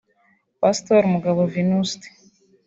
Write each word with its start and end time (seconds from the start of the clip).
Pastor 0.61 1.03
Mugabo 1.13 1.41
Venuste 1.53 2.07